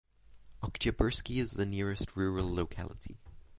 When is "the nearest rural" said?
1.51-2.51